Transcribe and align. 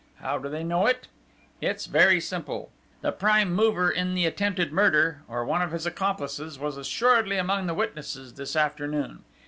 How 0.15 0.39
do 0.39 0.49
they 0.49 0.63
know 0.63 0.87
it? 0.87 1.07
It's 1.61 1.85
very 1.85 2.19
simple. 2.19 2.71
The 3.01 3.11
prime 3.11 3.53
mover 3.53 3.91
in 3.91 4.15
the 4.15 4.25
attempted 4.25 4.71
murder, 4.73 5.21
or 5.27 5.45
one 5.45 5.61
of 5.61 5.73
his 5.73 5.85
accomplices, 5.85 6.57
was 6.57 6.75
assuredly 6.75 7.37
among 7.37 7.67
the 7.67 7.75
witnesses 7.75 8.33
this 8.33 8.55
afternoon. 8.55 9.21